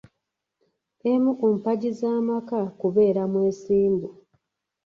[1.11, 4.09] Emu ku mpagi z’amaka kubeera mwesimbu.